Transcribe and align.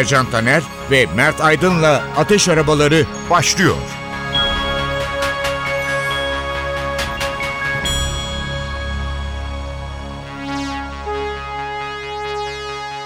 Ercan 0.00 0.30
Taner 0.30 0.62
ve 0.90 1.06
Mert 1.16 1.40
Aydın'la 1.40 2.02
Ateş 2.16 2.48
Arabaları 2.48 3.06
başlıyor. 3.30 3.74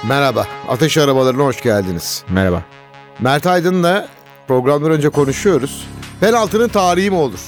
Merhaba, 0.09 0.47
Ateş 0.69 0.99
Arabalarına 0.99 1.45
hoş 1.45 1.63
geldiniz. 1.63 2.25
Merhaba. 2.29 2.63
Mert 3.21 3.47
Aydın'la 3.47 4.09
programdan 4.49 4.91
önce 4.91 5.09
konuşuyoruz. 5.09 5.89
Penaltının 6.21 6.69
tarihi 6.69 7.11
mi 7.11 7.17
olur? 7.17 7.41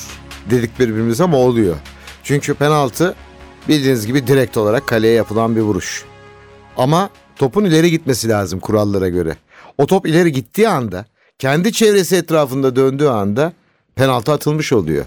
Dedik 0.50 0.78
birbirimize 0.78 1.24
ama 1.24 1.36
oluyor. 1.36 1.77
Çünkü 2.24 2.55
penaltı 2.55 3.14
bildiğiniz 3.69 4.06
gibi 4.06 4.27
direkt 4.27 4.56
olarak 4.56 4.86
kaleye 4.86 5.14
yapılan 5.14 5.56
bir 5.56 5.60
vuruş. 5.60 6.05
Ama 6.77 7.10
topun 7.38 7.64
ileri 7.64 7.90
gitmesi 7.90 8.28
lazım 8.28 8.60
kurallara 8.60 9.08
göre. 9.08 9.36
O 9.78 9.86
top 9.86 10.06
ileri 10.06 10.33
gittiği 10.33 10.69
anda, 10.69 11.05
kendi 11.38 11.72
çevresi 11.72 12.16
etrafında 12.16 12.77
döndüğü 12.77 13.06
anda 13.06 13.52
penaltı 13.94 14.33
atılmış 14.33 14.72
oluyor. 14.72 15.05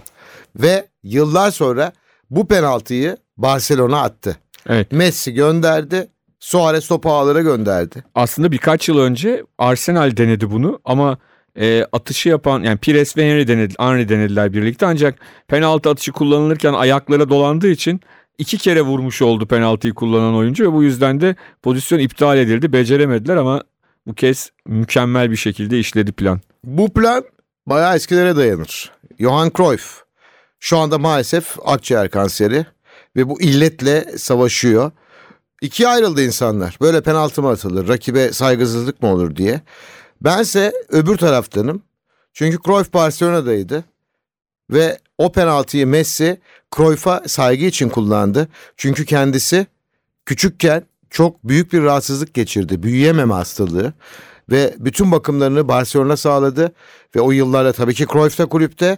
Ve 0.55 0.87
yıllar 1.03 1.51
sonra 1.51 1.91
bu 2.29 2.47
penaltıyı 2.47 3.17
Barcelona 3.37 4.01
attı. 4.01 4.37
Evet. 4.69 4.91
Messi 4.91 5.33
gönderdi, 5.33 6.07
Suarez 6.39 6.87
topu 6.87 7.11
ağlara 7.11 7.41
gönderdi. 7.41 8.03
Aslında 8.15 8.51
birkaç 8.51 8.89
yıl 8.89 8.99
önce 8.99 9.43
Arsenal 9.57 10.17
denedi 10.17 10.51
bunu 10.51 10.79
ama 10.85 11.17
e, 11.59 11.85
atışı 11.91 12.29
yapan 12.29 12.63
yani 12.63 12.77
Pires 12.77 13.17
ve 13.17 13.31
Henry 13.31 13.47
denedi, 13.47 13.73
Henry 13.79 14.09
denediler 14.09 14.53
birlikte 14.53 14.85
ancak 14.85 15.19
penaltı 15.47 15.89
atışı 15.89 16.11
kullanılırken 16.11 16.73
ayaklara 16.73 17.29
dolandığı 17.29 17.67
için 17.67 18.01
iki 18.39 18.57
kere 18.57 18.81
vurmuş 18.81 19.21
oldu 19.21 19.47
penaltıyı 19.47 19.93
kullanan 19.93 20.35
oyuncu 20.35 20.63
ve 20.63 20.73
bu 20.73 20.83
yüzden 20.83 21.21
de 21.21 21.35
pozisyon 21.61 21.99
iptal 21.99 22.37
edildi. 22.37 22.73
Beceremediler 22.73 23.35
ama 23.35 23.63
bu 24.07 24.13
kez 24.13 24.51
mükemmel 24.65 25.31
bir 25.31 25.35
şekilde 25.35 25.79
işledi 25.79 26.11
plan. 26.11 26.41
Bu 26.63 26.93
plan 26.93 27.23
bayağı 27.65 27.95
eskilere 27.95 28.35
dayanır. 28.35 28.91
Johan 29.19 29.51
Cruyff 29.57 30.03
şu 30.59 30.77
anda 30.77 30.97
maalesef 30.97 31.57
akciğer 31.65 32.09
kanseri 32.09 32.65
ve 33.15 33.29
bu 33.29 33.41
illetle 33.41 34.17
savaşıyor. 34.17 34.91
İkiye 35.61 35.89
ayrıldı 35.89 36.23
insanlar. 36.25 36.77
Böyle 36.81 37.01
penaltı 37.01 37.41
mı 37.41 37.49
atılır, 37.49 37.87
rakibe 37.87 38.31
saygısızlık 38.33 39.01
mı 39.01 39.09
olur 39.09 39.35
diye. 39.35 39.61
Bense 40.21 40.73
öbür 40.89 41.17
taraftanım. 41.17 41.83
Çünkü 42.33 42.57
Cruyff 42.65 42.93
Barcelona'daydı. 42.93 43.83
Ve 44.71 44.97
o 45.19 45.31
penaltıyı 45.31 45.87
Messi 45.87 46.39
Cruyff'a 46.75 47.23
saygı 47.27 47.65
için 47.65 47.89
kullandı. 47.89 48.47
Çünkü 48.77 49.05
kendisi 49.05 49.67
küçükken 50.25 50.83
çok 51.09 51.43
büyük 51.43 51.73
bir 51.73 51.83
rahatsızlık 51.83 52.33
geçirdi. 52.33 52.83
Büyüyememe 52.83 53.33
hastalığı. 53.33 53.93
Ve 54.51 54.75
bütün 54.79 55.11
bakımlarını 55.11 55.67
Barcelona 55.67 56.17
sağladı. 56.17 56.71
Ve 57.15 57.21
o 57.21 57.31
yıllarda 57.31 57.73
tabii 57.73 57.93
ki 57.93 58.05
Cruyff 58.11 58.39
da 58.39 58.45
kulüpte. 58.45 58.97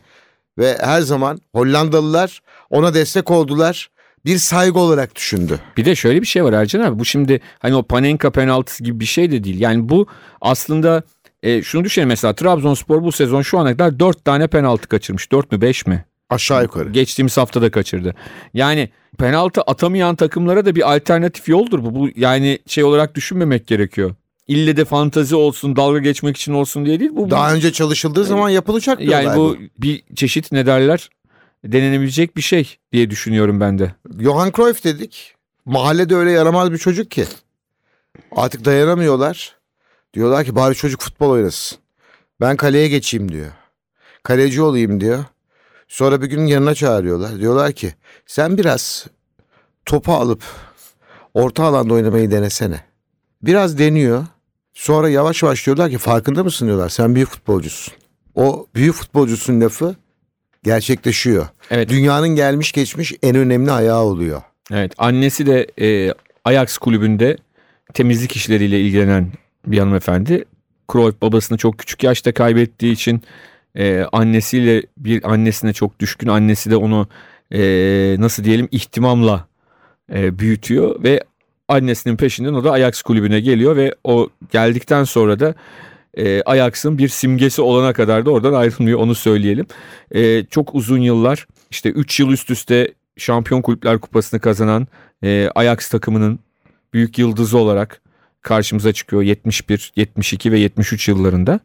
Ve 0.57 0.77
her 0.81 1.01
zaman 1.01 1.41
Hollandalılar 1.55 2.41
ona 2.69 2.93
destek 2.93 3.31
oldular 3.31 3.89
bir 4.25 4.37
saygı 4.37 4.79
olarak 4.79 5.15
düşündü. 5.15 5.59
Bir 5.77 5.85
de 5.85 5.95
şöyle 5.95 6.21
bir 6.21 6.27
şey 6.27 6.43
var 6.43 6.53
Ercan 6.53 6.81
abi 6.81 6.99
bu 6.99 7.05
şimdi 7.05 7.41
hani 7.59 7.75
o 7.75 7.83
Panenka 7.83 8.31
penaltısı 8.31 8.83
gibi 8.83 8.99
bir 8.99 9.05
şey 9.05 9.31
de 9.31 9.43
değil. 9.43 9.59
Yani 9.59 9.89
bu 9.89 10.07
aslında 10.41 11.03
e, 11.43 11.61
şunu 11.61 11.83
düşünelim 11.83 12.09
mesela 12.09 12.35
Trabzonspor 12.35 13.03
bu 13.03 13.11
sezon 13.11 13.41
şu 13.41 13.59
ana 13.59 13.71
kadar 13.71 13.99
4 13.99 14.25
tane 14.25 14.47
penaltı 14.47 14.87
kaçırmış. 14.87 15.31
4 15.31 15.51
mü 15.51 15.61
5 15.61 15.87
mi? 15.87 16.05
Aşağı 16.31 16.63
yukarı. 16.63 16.89
Geçtiğimiz 16.89 17.37
hafta 17.37 17.61
da 17.61 17.71
kaçırdı. 17.71 18.15
Yani 18.53 18.89
penaltı 19.17 19.61
atamayan 19.61 20.15
takımlara 20.15 20.65
da 20.65 20.75
bir 20.75 20.95
alternatif 20.95 21.49
yoldur 21.49 21.83
bu. 21.83 21.95
Bu 21.95 22.09
yani 22.15 22.59
şey 22.67 22.83
olarak 22.83 23.15
düşünmemek 23.15 23.67
gerekiyor. 23.67 24.15
İlle 24.47 24.77
de 24.77 24.85
fantazi 24.85 25.35
olsun, 25.35 25.75
dalga 25.75 25.99
geçmek 25.99 26.37
için 26.37 26.53
olsun 26.53 26.85
diye 26.85 26.99
değil. 26.99 27.11
Bu 27.13 27.29
Daha 27.29 27.53
önce 27.53 27.71
çalışıldığı 27.71 28.23
zaman 28.23 28.49
yapılacak 28.49 29.01
yani 29.01 29.27
olay 29.27 29.37
bu 29.37 29.57
bir 29.77 30.03
çeşit 30.15 30.51
ne 30.51 30.65
derler? 30.65 31.09
denenebilecek 31.65 32.37
bir 32.37 32.41
şey 32.41 32.77
diye 32.93 33.09
düşünüyorum 33.09 33.59
ben 33.59 33.79
de. 33.79 33.95
Johan 34.19 34.51
Cruyff 34.55 34.83
dedik. 34.83 35.35
Mahallede 35.65 36.15
öyle 36.15 36.31
yaramaz 36.31 36.71
bir 36.71 36.77
çocuk 36.77 37.11
ki. 37.11 37.25
Artık 38.35 38.65
dayanamıyorlar. 38.65 39.55
Diyorlar 40.13 40.45
ki 40.45 40.55
bari 40.55 40.75
çocuk 40.75 41.01
futbol 41.01 41.29
oynasın. 41.29 41.77
Ben 42.41 42.57
kaleye 42.57 42.87
geçeyim 42.87 43.31
diyor. 43.31 43.51
Kaleci 44.23 44.61
olayım 44.61 45.01
diyor. 45.01 45.25
Sonra 45.91 46.21
bir 46.21 46.27
gün 46.27 46.45
yanına 46.45 46.75
çağırıyorlar. 46.75 47.39
Diyorlar 47.39 47.71
ki 47.71 47.93
sen 48.25 48.57
biraz 48.57 49.07
topu 49.85 50.13
alıp 50.13 50.43
orta 51.33 51.63
alanda 51.63 51.93
oynamayı 51.93 52.31
denesene. 52.31 52.81
Biraz 53.41 53.79
deniyor. 53.79 54.25
Sonra 54.73 55.09
yavaş 55.09 55.43
yavaş 55.43 55.65
diyorlar 55.65 55.89
ki 55.89 55.97
farkında 55.97 56.43
mısın 56.43 56.65
diyorlar. 56.65 56.89
Sen 56.89 57.15
büyük 57.15 57.29
futbolcusun. 57.29 57.93
O 58.35 58.67
büyük 58.75 58.93
futbolcusun 58.93 59.61
lafı 59.61 59.95
gerçekleşiyor. 60.63 61.47
Evet. 61.71 61.89
Dünyanın 61.89 62.29
gelmiş 62.29 62.71
geçmiş 62.71 63.13
en 63.23 63.35
önemli 63.35 63.71
ayağı 63.71 64.01
oluyor. 64.03 64.41
Evet. 64.71 64.93
Annesi 64.97 65.45
de 65.45 65.67
e, 65.81 66.13
Ajax 66.45 66.77
kulübünde 66.77 67.37
temizlik 67.93 68.35
işleriyle 68.35 68.81
ilgilenen 68.81 69.31
bir 69.67 69.77
hanımefendi. 69.77 70.45
Cruyff 70.91 71.21
babasını 71.21 71.57
çok 71.57 71.77
küçük 71.77 72.03
yaşta 72.03 72.33
kaybettiği 72.33 72.93
için 72.93 73.21
e, 73.75 74.05
annesiyle 74.11 74.83
bir 74.97 75.31
annesine 75.31 75.73
çok 75.73 75.99
düşkün. 75.99 76.27
Annesi 76.27 76.71
de 76.71 76.75
onu 76.75 77.07
e, 77.53 77.61
nasıl 78.19 78.43
diyelim 78.43 78.67
ihtimamla 78.71 79.47
e, 80.13 80.39
büyütüyor 80.39 81.03
ve 81.03 81.23
annesinin 81.67 82.17
peşinden 82.17 82.53
o 82.53 82.63
da 82.63 82.71
Ajax 82.71 83.01
kulübüne 83.01 83.39
geliyor 83.39 83.75
ve 83.75 83.95
o 84.03 84.29
geldikten 84.51 85.03
sonra 85.03 85.39
da 85.39 85.55
e, 86.17 86.41
Ajax'ın 86.41 86.97
bir 86.97 87.07
simgesi 87.07 87.61
olana 87.61 87.93
kadar 87.93 88.25
da 88.25 88.31
oradan 88.31 88.53
ayrılmıyor 88.53 88.99
onu 88.99 89.15
söyleyelim. 89.15 89.65
E, 90.11 90.45
çok 90.45 90.75
uzun 90.75 90.99
yıllar 90.99 91.47
işte 91.71 91.89
3 91.89 92.19
yıl 92.19 92.31
üst 92.31 92.49
üste 92.49 92.93
Şampiyon 93.17 93.61
Kulüpler 93.61 93.99
Kupası'nı 93.99 94.39
kazanan 94.39 94.87
e, 95.23 95.49
Ajax 95.55 95.89
takımının 95.89 96.39
büyük 96.93 97.17
yıldızı 97.17 97.57
olarak 97.57 98.01
karşımıza 98.41 98.93
çıkıyor 98.93 99.21
71, 99.21 99.91
72 99.95 100.51
ve 100.51 100.59
73 100.59 101.07
yıllarında. 101.07 101.59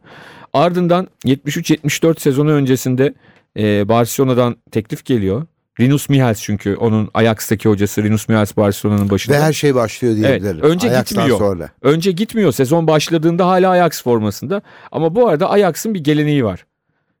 Ardından 0.57 1.07
73-74 1.25 2.19
sezonu 2.19 2.51
öncesinde 2.51 3.13
e, 3.57 3.89
Barcelona'dan 3.89 4.55
teklif 4.71 5.05
geliyor. 5.05 5.45
Rinus 5.79 6.09
Michels 6.09 6.41
çünkü 6.41 6.75
onun 6.75 7.09
Ajax'taki 7.13 7.69
hocası 7.69 8.03
Rinus 8.03 8.29
Michels 8.29 8.57
Barcelona'nın 8.57 9.09
başında. 9.09 9.35
Ve 9.35 9.41
her 9.41 9.53
şey 9.53 9.75
başlıyor 9.75 10.15
diyebilirim. 10.15 10.59
Evet, 10.61 10.63
önce 10.63 10.87
Ajax'tan 10.89 11.23
gitmiyor. 11.23 11.37
Sonra. 11.37 11.69
Önce 11.81 12.11
gitmiyor. 12.11 12.51
Sezon 12.51 12.87
başladığında 12.87 13.47
hala 13.47 13.69
Ajax 13.69 14.03
formasında. 14.03 14.61
Ama 14.91 15.15
bu 15.15 15.27
arada 15.27 15.49
Ajax'ın 15.49 15.93
bir 15.93 16.03
geleneği 16.03 16.45
var. 16.45 16.65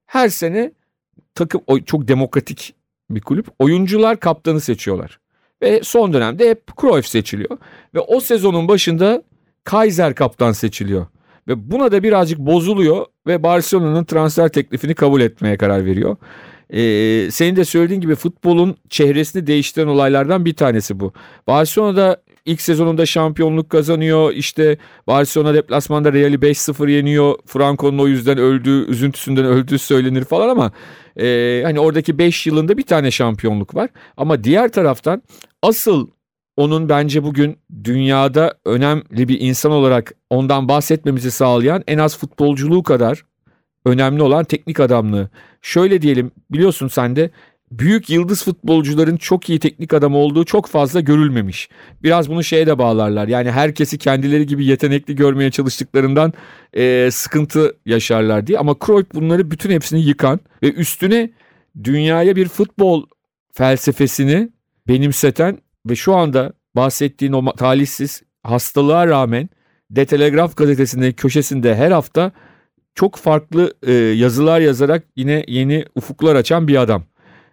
Her 0.05 0.29
sene 0.29 0.71
takım 1.35 1.61
çok 1.85 2.07
demokratik 2.07 2.75
bir 3.09 3.21
kulüp. 3.21 3.47
Oyuncular 3.59 4.19
kaptanı 4.19 4.61
seçiyorlar. 4.61 5.19
Ve 5.61 5.81
son 5.83 6.13
dönemde 6.13 6.49
hep 6.49 6.61
Cruyff 6.81 7.07
seçiliyor. 7.07 7.57
Ve 7.95 7.99
o 7.99 8.19
sezonun 8.19 8.67
başında 8.67 9.23
Kaiser 9.63 10.15
kaptan 10.15 10.51
seçiliyor. 10.51 11.05
Ve 11.47 11.71
buna 11.71 11.91
da 11.91 12.03
birazcık 12.03 12.39
bozuluyor 12.39 13.05
ve 13.27 13.43
Barcelona'nın 13.43 14.03
transfer 14.03 14.49
teklifini 14.49 14.95
kabul 14.95 15.21
etmeye 15.21 15.57
karar 15.57 15.85
veriyor. 15.85 16.17
Ee, 16.69 17.31
senin 17.31 17.55
de 17.55 17.65
söylediğin 17.65 18.01
gibi 18.01 18.15
futbolun 18.15 18.75
çehresini 18.89 19.47
değiştiren 19.47 19.87
olaylardan 19.87 20.45
bir 20.45 20.55
tanesi 20.55 20.99
bu. 20.99 21.13
Barcelona'da 21.47 22.17
ilk 22.45 22.61
sezonunda 22.61 23.05
şampiyonluk 23.05 23.69
kazanıyor. 23.69 24.33
İşte 24.33 24.77
Barcelona 25.07 25.53
deplasmanda 25.53 26.13
Real'i 26.13 26.35
5-0 26.35 26.91
yeniyor. 26.91 27.35
Franco'nun 27.45 27.97
o 27.97 28.07
yüzden 28.07 28.37
öldüğü, 28.37 28.85
üzüntüsünden 28.87 29.45
öldüğü 29.45 29.79
söylenir 29.79 30.23
falan 30.23 30.49
ama 30.49 30.71
e, 31.19 31.61
hani 31.65 31.79
oradaki 31.79 32.17
5 32.17 32.47
yılında 32.47 32.77
bir 32.77 32.83
tane 32.83 33.11
şampiyonluk 33.11 33.75
var. 33.75 33.89
Ama 34.17 34.43
diğer 34.43 34.71
taraftan 34.71 35.23
asıl 35.61 36.07
onun 36.57 36.89
bence 36.89 37.23
bugün 37.23 37.57
dünyada 37.83 38.53
önemli 38.65 39.27
bir 39.27 39.39
insan 39.39 39.71
olarak 39.71 40.13
ondan 40.29 40.67
bahsetmemizi 40.69 41.31
sağlayan 41.31 41.83
en 41.87 41.97
az 41.97 42.17
futbolculuğu 42.17 42.83
kadar 42.83 43.25
önemli 43.85 44.21
olan 44.21 44.45
teknik 44.45 44.79
adamlığı. 44.79 45.29
Şöyle 45.61 46.01
diyelim 46.01 46.31
biliyorsun 46.51 46.87
sen 46.87 47.15
de 47.15 47.29
büyük 47.71 48.09
yıldız 48.09 48.43
futbolcuların 48.43 49.17
çok 49.17 49.49
iyi 49.49 49.59
teknik 49.59 49.93
adam 49.93 50.15
olduğu 50.15 50.45
çok 50.45 50.67
fazla 50.67 50.99
görülmemiş. 50.99 51.69
Biraz 52.03 52.29
bunu 52.29 52.43
şeye 52.43 52.67
de 52.67 52.77
bağlarlar. 52.77 53.27
Yani 53.27 53.51
herkesi 53.51 53.97
kendileri 53.97 54.45
gibi 54.45 54.65
yetenekli 54.65 55.15
görmeye 55.15 55.51
çalıştıklarından 55.51 56.33
e, 56.73 57.09
sıkıntı 57.11 57.75
yaşarlar 57.85 58.47
diye. 58.47 58.59
Ama 58.59 58.75
Cruyff 58.85 59.13
bunları 59.13 59.51
bütün 59.51 59.69
hepsini 59.69 60.01
yıkan 60.01 60.39
ve 60.63 60.73
üstüne 60.73 61.29
dünyaya 61.83 62.35
bir 62.35 62.47
futbol 62.47 63.05
felsefesini 63.53 64.49
benimseten 64.87 65.57
ve 65.85 65.95
şu 65.95 66.15
anda 66.15 66.53
bahsettiğin 66.75 67.33
o 67.33 67.53
talihsiz 67.53 68.23
hastalığa 68.43 69.07
rağmen 69.07 69.49
De 69.91 70.05
Telegraf 70.05 70.57
gazetesinin 70.57 71.11
köşesinde 71.11 71.75
her 71.75 71.91
hafta 71.91 72.31
çok 72.95 73.15
farklı 73.15 73.73
e, 73.83 73.93
yazılar 73.93 74.59
yazarak 74.59 75.03
yine 75.15 75.43
yeni 75.47 75.85
ufuklar 75.95 76.35
açan 76.35 76.67
bir 76.67 76.81
adam. 76.81 77.03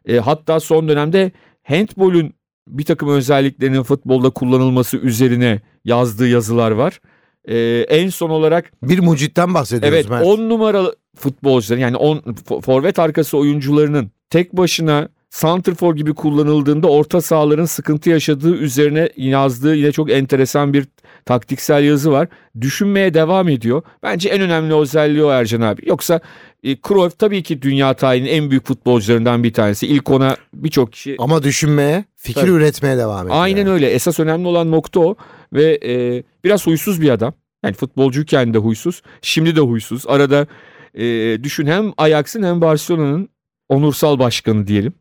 E, 0.07 0.19
hatta 0.19 0.61
son 0.61 0.89
dönemde 0.89 1.33
handbolün 1.63 2.35
bir 2.69 2.85
takım 2.85 3.09
özelliklerinin 3.09 3.83
futbolda 3.83 4.31
kullanılması 4.31 4.97
üzerine 4.97 5.61
yazdığı 5.85 6.29
yazılar 6.29 6.71
var. 6.71 7.01
E, 7.45 7.57
en 7.89 8.09
son 8.09 8.31
olarak 8.31 8.73
Bir 8.83 8.99
mucitten 8.99 9.55
bahsediyoruz 9.55 9.97
evet 9.97 10.11
Mert. 10.11 10.27
10 10.27 10.49
numaralı 10.49 10.97
futbolcuların 11.17 11.81
yani 11.81 11.97
10 11.97 12.35
forvet 12.63 12.99
arkası 12.99 13.39
oyuncularının 13.39 14.11
tek 14.31 14.53
başına 14.53 15.09
santrfor 15.35 15.97
gibi 15.97 16.15
kullanıldığında 16.15 16.89
orta 16.89 17.21
sahaların 17.21 17.65
sıkıntı 17.65 18.11
yaşadığı 18.11 18.57
üzerine 18.57 19.09
yazdığı 19.17 19.75
yine 19.75 19.93
çok 19.93 20.11
enteresan 20.11 20.73
bir 20.73 20.87
taktiksel 21.25 21.85
yazı 21.85 22.13
var. 22.13 22.29
Düşünmeye 22.61 23.15
devam 23.15 23.49
ediyor. 23.49 23.83
Bence 24.03 24.29
en 24.29 24.41
önemli 24.41 24.75
özelliği 24.75 25.25
o 25.25 25.31
Ercan 25.31 25.61
abi. 25.61 25.83
Yoksa 25.87 26.21
e, 26.63 26.77
Cruyff 26.77 27.19
tabii 27.19 27.43
ki 27.43 27.63
dünya 27.63 27.95
tarihinin 27.95 28.29
en 28.29 28.51
büyük 28.51 28.67
futbolcularından 28.67 29.45
bir 29.45 29.53
tanesi. 29.53 29.87
İlk 29.87 30.11
ona 30.11 30.37
birçok 30.55 30.93
kişi 30.93 31.17
Ama 31.19 31.43
düşünmeye, 31.43 32.05
fikir 32.17 32.41
Tabii. 32.41 32.51
üretmeye 32.51 32.97
devam 32.99 33.27
ediyor. 33.27 33.43
Aynen 33.43 33.67
öyle. 33.67 33.91
Esas 33.91 34.21
önemli 34.21 34.49
olan 34.49 34.71
nokta 34.71 35.01
o 35.01 35.17
ve 35.53 35.79
e, 35.85 36.23
biraz 36.45 36.67
huysuz 36.67 37.01
bir 37.01 37.11
adam. 37.11 37.35
Yani 37.65 37.75
futbolcuyken 37.75 38.55
de 38.55 38.59
huysuz, 38.59 39.03
şimdi 39.23 39.57
de 39.57 39.61
huysuz. 39.61 40.05
Arada 40.07 40.47
e, 40.95 41.05
düşün 41.43 41.67
hem 41.67 41.93
Ajax'ın 41.97 42.43
hem 42.43 42.61
Barcelona'nın 42.61 43.29
onursal 43.69 44.19
başkanı 44.19 44.67
diyelim. 44.67 44.93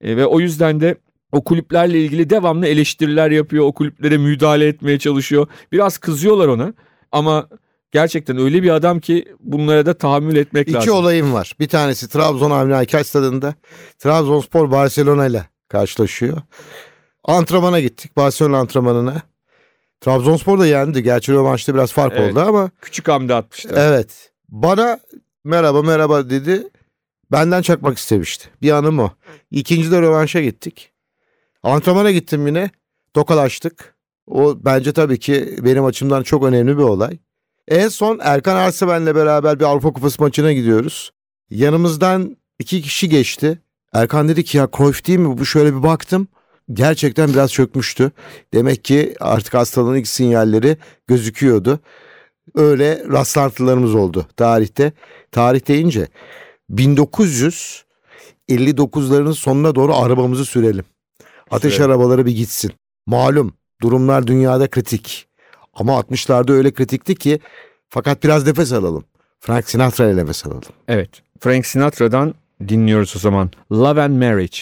E, 0.00 0.16
ve 0.16 0.26
o 0.26 0.40
yüzden 0.40 0.80
de 0.80 0.96
o 1.32 1.44
kulüplerle 1.44 2.00
ilgili 2.00 2.30
devamlı 2.30 2.66
eleştiriler 2.66 3.30
yapıyor. 3.30 3.64
O 3.64 3.72
kulüplere 3.72 4.16
müdahale 4.18 4.66
etmeye 4.66 4.98
çalışıyor. 4.98 5.46
Biraz 5.72 5.98
kızıyorlar 5.98 6.48
ona 6.48 6.74
ama 7.12 7.48
gerçekten 7.92 8.38
öyle 8.38 8.62
bir 8.62 8.70
adam 8.70 9.00
ki 9.00 9.24
bunlara 9.40 9.86
da 9.86 9.94
tahammül 9.94 10.36
etmek 10.36 10.68
İki 10.68 10.74
lazım. 10.76 10.94
olayım 10.94 11.32
var. 11.32 11.52
Bir 11.60 11.68
tanesi 11.68 12.08
Trabzon 12.08 12.50
Avni 12.50 12.74
Aykay 12.74 13.04
stadında. 13.04 13.54
Trabzonspor 13.98 14.70
Barcelona 14.70 15.26
ile 15.26 15.44
karşılaşıyor. 15.68 16.36
Antrenmana 17.24 17.80
gittik. 17.80 18.16
Barcelona 18.16 18.58
antrenmanına. 18.58 19.22
Trabzonspor 20.00 20.58
da 20.58 20.66
yendi. 20.66 21.02
Gerçi 21.02 21.38
o 21.38 21.42
maçta 21.42 21.74
biraz 21.74 21.92
fark 21.92 22.12
Evet. 22.16 22.32
oldu 22.32 22.40
ama 22.40 22.70
Küçük 22.82 23.08
hamle 23.08 23.34
atmışlar. 23.34 23.88
evet. 23.90 24.30
Bana 24.48 24.98
merhaba 25.44 25.82
merhaba 25.82 26.30
dedi. 26.30 26.68
Benden 27.32 27.62
çakmak 27.62 27.98
istemişti. 27.98 28.48
Bir 28.62 28.70
anım 28.70 28.98
o. 28.98 29.10
İkinci 29.50 29.90
de 29.90 30.02
rövanşa 30.02 30.40
gittik. 30.40 30.92
Antrenmana 31.62 32.10
gittim 32.10 32.46
yine. 32.46 32.70
Tokalaştık. 33.14 33.94
O 34.26 34.58
bence 34.64 34.92
tabii 34.92 35.18
ki 35.18 35.58
benim 35.62 35.84
açımdan 35.84 36.22
çok 36.22 36.44
önemli 36.44 36.78
bir 36.78 36.82
olay. 36.82 37.18
En 37.68 37.88
son 37.88 38.18
Erkan 38.22 38.56
Arseven'le 38.56 39.14
beraber 39.14 39.60
bir 39.60 39.64
Avrupa 39.64 39.92
Kupası 39.92 40.22
maçına 40.22 40.52
gidiyoruz. 40.52 41.10
Yanımızdan 41.50 42.36
iki 42.58 42.82
kişi 42.82 43.08
geçti. 43.08 43.58
Erkan 43.92 44.28
dedi 44.28 44.44
ki 44.44 44.58
ya 44.58 44.68
Cruyff 44.76 45.06
değil 45.06 45.18
mi? 45.18 45.38
Bu 45.38 45.46
şöyle 45.46 45.76
bir 45.76 45.82
baktım. 45.82 46.28
Gerçekten 46.72 47.28
biraz 47.28 47.52
çökmüştü. 47.52 48.12
Demek 48.54 48.84
ki 48.84 49.14
artık 49.20 49.54
hastalığın 49.54 49.96
ilk 49.96 50.08
sinyalleri 50.08 50.76
gözüküyordu. 51.06 51.80
Öyle 52.54 53.04
rastlantılarımız 53.08 53.94
oldu 53.94 54.26
tarihte. 54.36 54.92
Tarih 55.32 55.68
deyince 55.68 56.08
1959'ların 56.70 59.32
sonuna 59.34 59.74
doğru 59.74 59.96
arabamızı 59.96 60.44
sürelim. 60.44 60.84
Ateş 61.50 61.74
Sürelim. 61.74 61.90
arabaları 61.90 62.26
bir 62.26 62.36
gitsin. 62.36 62.72
Malum 63.06 63.52
durumlar 63.82 64.26
dünyada 64.26 64.70
kritik. 64.70 65.26
Ama 65.74 66.00
60'larda 66.00 66.52
öyle 66.52 66.72
kritikti 66.72 67.14
ki 67.14 67.40
fakat 67.88 68.24
biraz 68.24 68.46
nefes 68.46 68.72
alalım. 68.72 69.04
Frank 69.40 69.70
Sinatra 69.70 70.10
ile 70.10 70.22
nefes 70.22 70.46
alalım. 70.46 70.62
Evet. 70.88 71.10
Frank 71.40 71.66
Sinatra'dan 71.66 72.34
dinliyoruz 72.68 73.16
o 73.16 73.18
zaman. 73.18 73.50
Love 73.72 74.02
and 74.02 74.22
Marriage. 74.22 74.58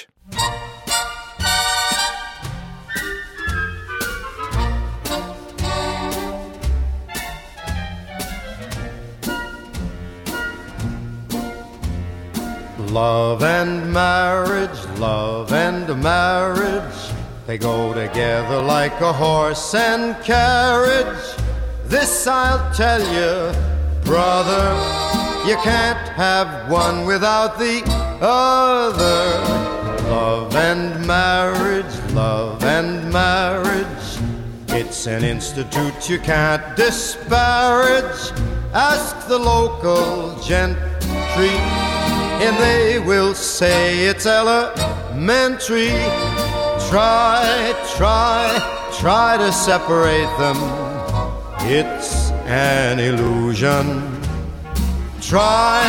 Love 12.96 13.42
and 13.42 13.92
marriage, 13.92 14.86
love 14.98 15.52
and 15.52 15.86
marriage, 16.02 17.12
they 17.46 17.58
go 17.58 17.92
together 17.92 18.62
like 18.62 18.98
a 19.02 19.12
horse 19.12 19.74
and 19.74 20.16
carriage. 20.24 21.26
This 21.84 22.26
I'll 22.26 22.72
tell 22.72 23.02
you, 23.12 23.52
brother, 24.02 24.64
you 25.46 25.56
can't 25.56 26.08
have 26.16 26.70
one 26.70 27.04
without 27.04 27.58
the 27.58 27.82
other. 28.22 29.44
Love 30.08 30.56
and 30.56 31.06
marriage, 31.06 32.12
love 32.14 32.64
and 32.64 33.12
marriage, 33.12 34.06
it's 34.68 35.06
an 35.06 35.22
institute 35.22 36.08
you 36.08 36.18
can't 36.18 36.64
disparage. 36.76 38.32
Ask 38.72 39.28
the 39.28 39.38
local 39.38 40.40
gentry 40.40 41.95
and 42.42 42.56
they 42.58 42.98
will 42.98 43.34
say 43.34 44.06
it's 44.06 44.26
elementary. 44.26 45.88
Try, 46.90 47.74
try, 47.96 48.90
try 49.00 49.36
to 49.38 49.50
separate 49.52 50.30
them. 50.38 50.56
It's 51.60 52.30
an 52.46 52.98
illusion. 52.98 54.20
Try, 55.20 55.82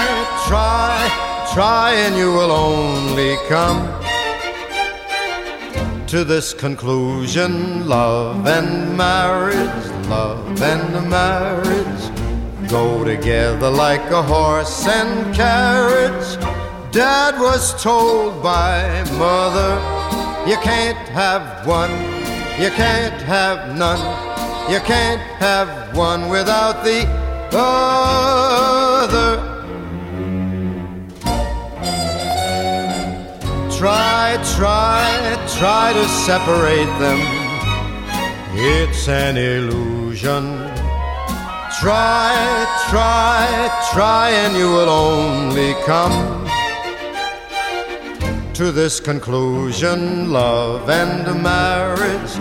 try, 0.47 1.47
try, 1.53 1.91
and 1.94 2.15
you 2.15 2.31
will 2.31 2.51
only 2.51 3.35
come 3.49 3.85
to 6.07 6.23
this 6.23 6.53
conclusion 6.53 7.88
love 7.88 8.47
and 8.47 8.95
marriage, 8.95 9.85
love 10.07 10.61
and 10.61 11.09
marriage 11.09 12.17
go 12.69 13.04
together 13.04 13.69
like 13.69 14.12
a 14.12 14.21
horse 14.21 14.88
and 14.88 15.33
carriage. 15.33 16.38
Dad 16.92 17.40
was 17.40 17.81
told 17.81 18.44
by 18.44 19.04
mother, 19.18 19.76
you 20.50 20.57
can't 20.57 20.97
have 21.09 21.66
one, 21.66 21.92
you 22.62 22.69
can't 22.71 23.21
have 23.21 23.78
none, 23.78 24.00
you 24.71 24.80
can't 24.80 25.21
have 25.40 25.95
one 25.95 26.30
without 26.30 26.83
the 26.83 27.07
other. 27.54 29.38
Try, 33.78 34.38
try, 34.56 35.38
try 35.57 35.94
to 35.94 36.07
separate 36.26 37.00
them. 37.00 37.19
It's 38.56 39.07
an 39.07 39.38
illusion. 39.38 40.76
Try, 41.79 42.65
try, 42.89 43.87
try, 43.93 44.31
and 44.31 44.57
you 44.57 44.71
will 44.71 44.89
only 44.89 45.75
come 45.85 46.47
to 48.55 48.71
this 48.71 48.99
conclusion 48.99 50.31
love 50.31 50.89
and 50.89 51.43
marriage. 51.43 52.35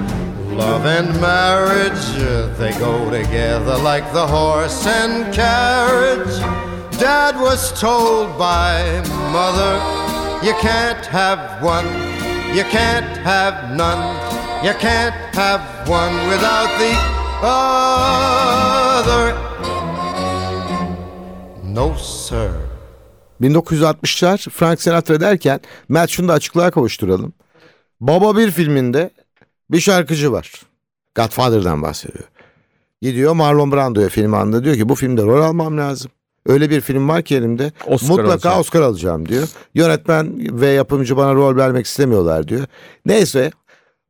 Love 0.56 0.86
and 0.86 1.20
marriage, 1.20 2.16
they 2.56 2.72
go 2.78 3.10
together 3.10 3.76
like 3.76 4.10
the 4.14 4.26
horse 4.26 4.86
and 4.86 5.34
carriage. 5.34 6.38
Dad 6.98 7.38
was 7.38 7.78
told 7.78 8.38
by 8.38 9.02
mother, 9.32 9.76
you 10.42 10.54
can't 10.62 11.04
have 11.04 11.62
one, 11.62 11.84
you 12.56 12.64
can't 12.64 13.18
have 13.18 13.76
none, 13.76 14.16
you 14.64 14.72
can't 14.78 15.14
have 15.34 15.86
one 15.86 16.14
without 16.26 16.78
the 16.78 17.25
other. 17.46 19.34
No, 21.74 21.94
sir. 21.98 22.50
1960'lar 23.40 24.50
Frank 24.50 24.80
Sinatra 24.80 25.20
derken 25.20 25.60
Mert 25.88 26.10
şunu 26.10 26.28
da 26.28 26.32
açıklığa 26.32 26.70
kavuşturalım. 26.70 27.32
Baba 28.00 28.36
bir 28.36 28.50
filminde 28.50 29.10
bir 29.70 29.80
şarkıcı 29.80 30.32
var. 30.32 30.52
Godfather'dan 31.14 31.82
bahsediyor. 31.82 32.24
Gidiyor 33.02 33.32
Marlon 33.32 33.72
Brando'ya 33.72 34.08
film 34.08 34.34
anında 34.34 34.64
diyor 34.64 34.76
ki 34.76 34.88
bu 34.88 34.94
filmde 34.94 35.22
rol 35.22 35.42
almam 35.42 35.78
lazım. 35.78 36.10
Öyle 36.46 36.70
bir 36.70 36.80
film 36.80 37.08
var 37.08 37.22
ki 37.22 37.36
elimde. 37.36 37.72
Oscar 37.86 38.08
Mutlaka 38.08 38.32
alacağım. 38.32 38.60
Oscar 38.60 38.82
alacağım 38.82 39.28
diyor. 39.28 39.48
Yönetmen 39.74 40.32
ve 40.60 40.66
yapımcı 40.66 41.16
bana 41.16 41.34
rol 41.34 41.56
vermek 41.56 41.86
istemiyorlar 41.86 42.48
diyor. 42.48 42.66
Neyse 43.06 43.50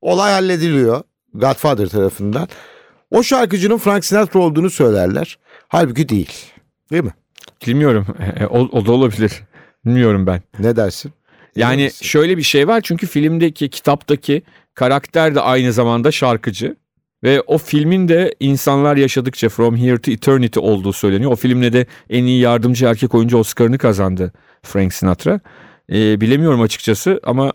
olay 0.01 0.33
hallediliyor 0.33 1.03
Godfather 1.35 1.89
tarafından. 1.89 2.49
O 3.11 3.23
şarkıcının 3.23 3.79
Frank 3.79 4.05
Sinatra 4.05 4.41
olduğunu 4.41 4.71
söylerler. 4.71 5.39
Halbuki 5.69 6.09
değil. 6.09 6.33
Değil 6.93 7.05
mi? 7.05 7.15
Bilmiyorum. 7.67 8.07
E, 8.41 8.47
O, 8.47 8.59
o 8.59 8.87
da 8.87 8.93
olabilir. 8.93 9.33
Bilmiyorum 9.85 10.27
ben. 10.27 10.43
Ne 10.59 10.77
dersin? 10.77 11.13
Yani 11.57 11.83
misin? 11.85 12.05
şöyle 12.07 12.37
bir 12.37 12.43
şey 12.43 12.69
var 12.69 12.81
çünkü 12.81 13.07
filmdeki, 13.07 13.69
kitaptaki 13.71 14.43
karakter 14.75 15.35
de 15.35 15.41
aynı 15.41 15.73
zamanda 15.73 16.13
şarkıcı. 16.13 16.77
Ve 17.25 17.41
o 17.41 17.59
filmin 17.59 18.09
de 18.09 18.35
insanlar 18.41 18.97
yaşadıkça 18.97 19.49
From 19.49 19.77
Here 19.77 19.99
to 19.99 20.11
Eternity 20.11 20.61
olduğu 20.61 20.93
söyleniyor. 20.93 21.31
O 21.33 21.37
filmle 21.37 21.73
de 21.73 21.87
en 22.11 22.25
iyi 22.25 22.41
yardımcı 22.41 22.87
erkek 22.87 23.15
oyuncu 23.15 23.39
Oscar'ını 23.39 23.79
kazandı 23.79 24.33
Frank 24.63 24.95
Sinatra. 24.95 25.41
Ee, 25.93 26.21
bilemiyorum 26.21 26.61
açıkçası 26.61 27.21
ama 27.25 27.53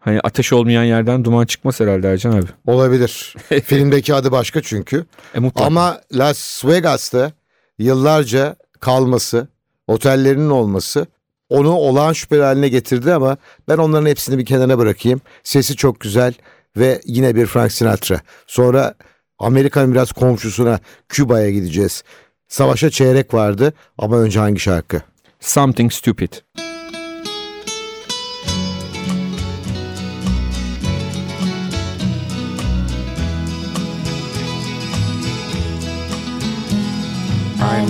hani 0.00 0.20
ateş 0.20 0.52
olmayan 0.52 0.84
yerden 0.84 1.24
duman 1.24 1.46
çıkmaz 1.46 1.80
herhalde 1.80 2.08
Ercan 2.08 2.32
abi. 2.32 2.46
Olabilir. 2.66 3.34
Filmdeki 3.64 4.14
adı 4.14 4.32
başka 4.32 4.62
çünkü. 4.62 5.06
E, 5.34 5.38
mutlaka. 5.38 5.66
Ama 5.66 6.00
Las 6.12 6.64
Vegas'ta 6.64 7.32
yıllarca 7.78 8.56
kalması, 8.80 9.48
otellerinin 9.86 10.50
olması 10.50 11.06
onu 11.48 11.72
olağan 11.72 12.12
şüpheli 12.12 12.42
haline 12.42 12.68
getirdi 12.68 13.12
ama 13.12 13.36
ben 13.68 13.78
onların 13.78 14.06
hepsini 14.06 14.38
bir 14.38 14.46
kenara 14.46 14.78
bırakayım. 14.78 15.20
Sesi 15.42 15.76
çok 15.76 16.00
güzel 16.00 16.34
ve 16.76 17.00
yine 17.04 17.34
bir 17.34 17.46
Frank 17.46 17.72
Sinatra. 17.72 18.20
Sonra 18.46 18.94
Amerika'nın 19.38 19.92
biraz 19.92 20.12
komşusuna 20.12 20.78
Küba'ya 21.08 21.50
gideceğiz. 21.50 22.02
Savaşa 22.48 22.90
çeyrek 22.90 23.34
vardı 23.34 23.72
ama 23.98 24.18
önce 24.18 24.38
hangi 24.40 24.60
şarkı? 24.60 25.02
Something 25.40 25.92
Stupid. 25.92 26.32
I 26.58 26.79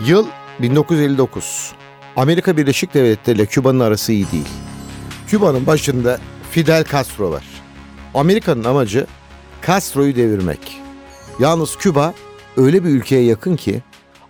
Yıl 0.00 0.26
1959. 0.62 1.72
Amerika 2.16 2.56
Birleşik 2.56 2.94
Devletleri 2.94 3.36
ile 3.36 3.46
Küba'nın 3.46 3.80
arası 3.80 4.12
iyi 4.12 4.32
değil. 4.32 4.48
Küba'nın 5.26 5.66
başında 5.66 6.20
Fidel 6.50 6.84
Castro 6.84 7.30
var. 7.30 7.44
Amerika'nın 8.14 8.64
amacı 8.64 9.06
Castro'yu 9.66 10.16
devirmek. 10.16 10.80
Yalnız 11.40 11.76
Küba 11.76 12.14
öyle 12.56 12.84
bir 12.84 12.88
ülkeye 12.88 13.22
yakın 13.22 13.56
ki 13.56 13.82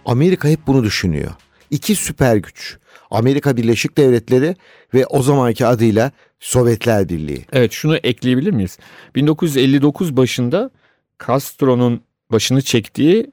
Amerika 0.04 0.48
hep 0.48 0.66
bunu 0.66 0.84
düşünüyor. 0.84 1.30
İki 1.70 1.94
süper 1.94 2.36
güç. 2.36 2.78
Amerika 3.10 3.56
Birleşik 3.56 3.98
Devletleri 3.98 4.56
ve 4.94 5.06
o 5.06 5.22
zamanki 5.22 5.66
adıyla 5.66 6.10
Sovyetler 6.40 7.08
Birliği. 7.08 7.44
Evet 7.52 7.72
şunu 7.72 7.96
ekleyebilir 7.96 8.50
miyiz? 8.50 8.78
1959 9.14 10.16
başında 10.16 10.70
Castro'nun 11.26 12.00
başını 12.32 12.62
çektiği 12.62 13.30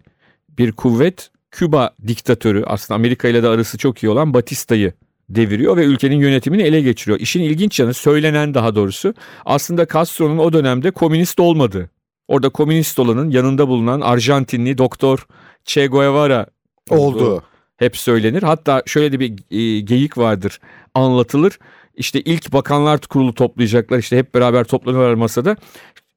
bir 0.50 0.72
kuvvet 0.72 1.33
Küba 1.54 1.96
diktatörü 2.08 2.64
aslında 2.68 2.96
Amerika 2.96 3.28
ile 3.28 3.44
de 3.44 3.48
arası 3.48 3.78
çok 3.78 4.04
iyi 4.04 4.10
olan 4.10 4.34
Batista'yı 4.34 4.94
deviriyor 5.30 5.78
ve 5.78 5.86
ülkenin 5.86 6.20
yönetimini 6.20 6.62
ele 6.62 6.82
geçiriyor. 6.82 7.20
İşin 7.20 7.42
ilginç 7.42 7.80
yanı 7.80 7.94
söylenen 7.94 8.54
daha 8.54 8.76
doğrusu 8.76 9.14
aslında 9.46 9.88
Castro'nun 9.88 10.38
o 10.38 10.54
dönemde 10.54 10.92
komünist 10.92 11.40
olmadığı. 11.40 11.90
Orada 12.28 12.50
komünist 12.50 13.00
olanın 13.00 13.30
yanında 13.30 13.68
bulunan 13.68 14.02
Arjantinli 14.02 14.78
doktor 14.78 15.28
Che 15.66 15.88
Guevara 15.88 16.46
Oldu. 16.90 17.44
hep 17.78 17.98
söylenir. 17.98 18.44
Hatta 18.44 18.84
şöyle 18.86 19.12
de 19.12 19.20
bir 19.20 19.32
e, 19.52 19.80
geyik 19.80 20.18
vardır 20.18 20.60
anlatılır. 20.94 21.60
İşte 21.96 22.22
ilk 22.22 22.54
bakanlar 22.54 23.00
kurulu 23.02 23.34
toplayacaklar 23.34 23.98
işte 23.98 24.18
hep 24.18 24.36
beraber 24.36 24.64
toplanıyorlar 24.64 25.14
masada. 25.14 25.56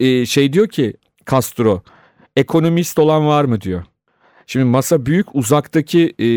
E, 0.00 0.26
şey 0.26 0.52
diyor 0.52 0.68
ki 0.68 0.94
Castro 1.30 1.82
ekonomist 2.36 2.98
olan 2.98 3.26
var 3.26 3.44
mı 3.44 3.60
diyor. 3.60 3.84
Şimdi 4.46 4.64
masa 4.64 5.06
büyük 5.06 5.34
uzaktaki 5.34 6.14
e, 6.18 6.28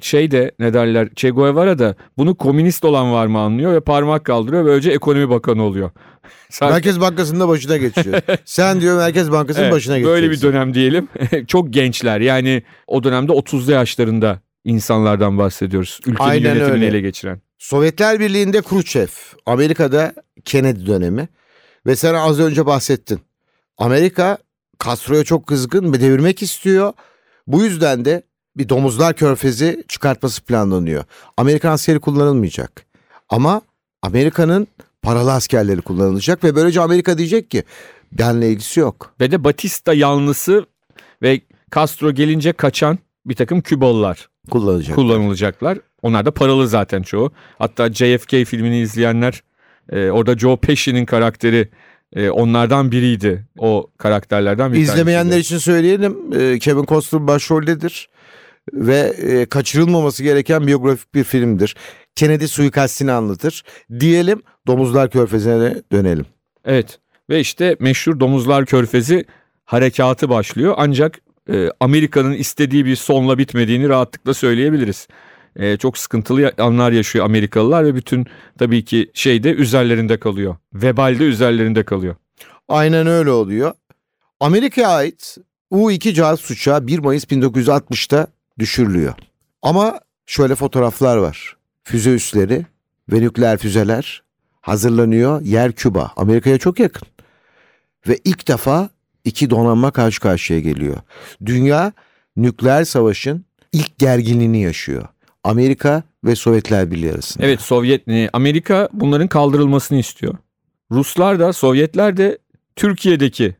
şey 0.00 0.30
de 0.30 0.52
ne 0.58 0.74
derler 0.74 1.08
Che 1.16 1.30
Guevara 1.30 1.78
da 1.78 1.94
bunu 2.18 2.34
komünist 2.34 2.84
olan 2.84 3.12
var 3.12 3.26
mı 3.26 3.38
anlıyor 3.38 3.72
ve 3.72 3.80
parmak 3.80 4.24
kaldırıyor 4.24 4.62
ve 4.64 4.66
böylece 4.66 4.90
ekonomi 4.90 5.28
bakanı 5.28 5.62
oluyor. 5.62 5.90
Sanki- 6.50 6.72
Merkez 6.72 7.00
Bankası'nda 7.00 7.48
başına 7.48 7.76
geçiyor. 7.76 8.20
Sen 8.44 8.80
diyor 8.80 8.96
Merkez 8.98 9.32
Bankası'nın 9.32 9.64
Evet, 9.64 9.74
başına 9.74 9.98
geçiyorsun. 9.98 10.22
Böyle 10.22 10.32
bir 10.36 10.40
dönem 10.42 10.74
diyelim. 10.74 11.08
Çok 11.46 11.72
gençler 11.72 12.20
yani 12.20 12.62
o 12.86 13.04
dönemde 13.04 13.32
30'lu 13.32 13.72
yaşlarında 13.72 14.40
insanlardan 14.64 15.38
bahsediyoruz. 15.38 16.00
Ülkenin 16.06 16.28
Aynen 16.28 16.48
yönetimini 16.54 16.74
öyle. 16.74 16.86
ele 16.86 17.00
geçiren. 17.00 17.40
Sovyetler 17.58 18.20
Birliği'nde 18.20 18.62
Khrushchev, 18.62 19.06
Amerika'da 19.46 20.12
Kennedy 20.44 20.86
dönemi 20.86 21.28
ve 21.86 21.96
sen 21.96 22.14
az 22.14 22.40
önce 22.40 22.66
bahsettin. 22.66 23.20
Amerika 23.78 24.38
Castro'ya 24.84 25.24
çok 25.24 25.46
kızgın 25.46 25.92
ve 25.92 26.00
devirmek 26.00 26.42
istiyor. 26.42 26.92
Bu 27.52 27.64
yüzden 27.64 28.04
de 28.04 28.22
bir 28.56 28.68
domuzlar 28.68 29.14
körfezi 29.14 29.84
çıkartması 29.88 30.42
planlanıyor. 30.42 31.04
Amerikan 31.36 31.72
askeri 31.72 32.00
kullanılmayacak. 32.00 32.86
Ama 33.28 33.60
Amerika'nın 34.02 34.66
paralı 35.02 35.32
askerleri 35.32 35.80
kullanılacak 35.80 36.44
ve 36.44 36.54
böylece 36.54 36.80
Amerika 36.80 37.18
diyecek 37.18 37.50
ki 37.50 37.64
benle 38.12 38.50
ilgisi 38.50 38.80
yok. 38.80 39.14
Ve 39.20 39.30
de 39.30 39.44
Batista 39.44 39.94
yanlısı 39.94 40.66
ve 41.22 41.40
Castro 41.74 42.12
gelince 42.12 42.52
kaçan 42.52 42.98
bir 43.26 43.34
takım 43.34 43.60
Kübalılar 43.60 44.28
Kullanacak. 44.50 44.94
kullanılacaklar. 44.94 45.78
Onlar 46.02 46.26
da 46.26 46.30
paralı 46.30 46.68
zaten 46.68 47.02
çoğu. 47.02 47.32
Hatta 47.58 47.92
JFK 47.92 48.30
filmini 48.30 48.80
izleyenler 48.80 49.42
e, 49.92 50.10
orada 50.10 50.38
Joe 50.38 50.56
Pesci'nin 50.56 51.04
karakteri 51.04 51.68
e, 52.16 52.30
onlardan 52.30 52.92
biriydi. 52.92 53.46
O 53.58 53.90
karakterlerden 53.98 54.72
bir 54.72 54.78
İzlemeyenler 54.78 55.30
tanesiydi. 55.30 55.46
için 55.46 55.58
söyleyelim. 55.58 56.16
e, 56.40 56.58
Kevin 56.58 56.84
Costner 56.84 57.26
başroldedir 57.26 58.08
ve 58.72 58.98
e, 58.98 59.46
kaçırılmaması 59.46 60.22
gereken 60.22 60.66
biyografik 60.66 61.14
bir 61.14 61.24
filmdir. 61.24 61.76
Kennedy 62.14 62.46
suikastini 62.46 63.12
anlatır. 63.12 63.62
Diyelim 64.00 64.42
Domuzlar 64.66 65.10
Körfezi'ne 65.10 65.82
dönelim. 65.92 66.26
Evet 66.64 66.98
ve 67.30 67.40
işte 67.40 67.76
meşhur 67.80 68.20
Domuzlar 68.20 68.66
Körfezi 68.66 69.24
harekatı 69.64 70.28
başlıyor. 70.28 70.74
Ancak 70.76 71.18
e, 71.52 71.68
Amerika'nın 71.80 72.32
istediği 72.32 72.84
bir 72.84 72.96
sonla 72.96 73.38
bitmediğini 73.38 73.88
rahatlıkla 73.88 74.34
söyleyebiliriz. 74.34 75.08
E, 75.56 75.76
çok 75.76 75.98
sıkıntılı 75.98 76.52
anlar 76.58 76.92
yaşıyor 76.92 77.24
Amerikalılar 77.24 77.84
ve 77.84 77.94
bütün 77.94 78.26
tabii 78.58 78.84
ki 78.84 79.10
şey 79.14 79.42
de 79.42 79.50
üzerlerinde 79.50 80.20
kalıyor. 80.20 80.56
Vebal 80.74 81.18
de 81.18 81.24
üzerlerinde 81.24 81.84
kalıyor. 81.84 82.16
Aynen 82.68 83.06
öyle 83.06 83.30
oluyor. 83.30 83.72
Amerika'ya 84.40 84.88
ait 84.88 85.36
U-2 85.70 86.14
casus 86.14 86.50
uçağı 86.50 86.86
1 86.86 86.98
Mayıs 86.98 87.24
1960'ta 87.24 88.26
düşürülüyor. 88.58 89.14
Ama 89.62 90.00
şöyle 90.26 90.54
fotoğraflar 90.54 91.16
var. 91.16 91.56
Füze 91.84 92.10
üsleri 92.10 92.66
ve 93.12 93.20
nükleer 93.20 93.58
füzeler 93.58 94.22
hazırlanıyor. 94.60 95.40
Yer 95.40 95.72
Küba. 95.72 96.12
Amerika'ya 96.16 96.58
çok 96.58 96.80
yakın. 96.80 97.08
Ve 98.08 98.18
ilk 98.24 98.48
defa 98.48 98.90
iki 99.24 99.50
donanma 99.50 99.90
karşı 99.90 100.20
karşıya 100.20 100.60
geliyor. 100.60 100.96
Dünya 101.46 101.92
nükleer 102.36 102.84
savaşın 102.84 103.44
ilk 103.72 103.98
gerginliğini 103.98 104.62
yaşıyor. 104.62 105.08
Amerika 105.44 106.02
ve 106.24 106.36
Sovyetler 106.36 106.90
Birliği 106.90 107.12
arasında. 107.12 107.46
Evet 107.46 107.60
Sovyet 107.60 108.08
e, 108.08 108.30
Amerika 108.32 108.88
bunların 108.92 109.28
kaldırılmasını 109.28 109.98
istiyor. 109.98 110.34
Ruslar 110.90 111.40
da 111.40 111.52
Sovyetler 111.52 112.16
de 112.16 112.38
Türkiye'deki 112.76 113.56